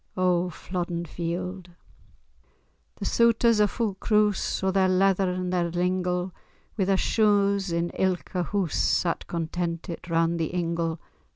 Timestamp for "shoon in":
6.97-7.91